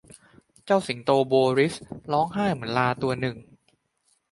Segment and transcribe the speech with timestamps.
[0.65, 1.75] เจ้าสิงโตโบริส
[2.11, 3.35] ร้องไห้เหมือนลาตัวหนึ่ง